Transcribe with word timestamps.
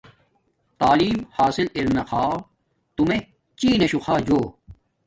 تعیلم 0.79 1.19
حاصل 1.39 1.65
ارا 1.75 2.03
خاہ 2.09 2.31
تومیے 2.95 3.17
چین 3.59 3.73
ناشو 3.81 3.99
خا 4.05 4.15
جو 4.27 4.39